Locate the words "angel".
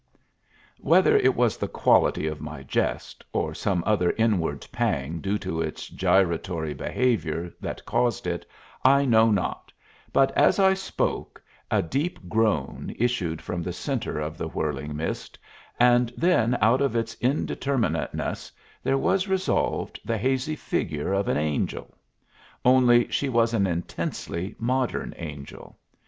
21.37-21.93, 25.17-25.77